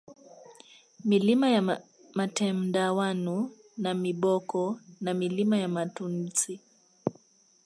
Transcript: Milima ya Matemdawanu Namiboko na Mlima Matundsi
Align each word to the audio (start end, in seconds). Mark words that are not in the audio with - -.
Milima 1.05 1.49
ya 1.49 1.61
Matemdawanu 2.15 3.51
Namiboko 3.81 4.79
na 5.01 5.13
Mlima 5.13 5.67
Matundsi 5.67 6.61